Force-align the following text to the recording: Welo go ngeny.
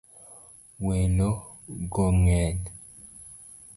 Welo 0.85 1.29
go 1.93 2.05
ngeny. 2.21 2.59